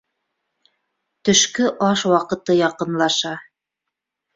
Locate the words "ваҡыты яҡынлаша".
2.15-3.39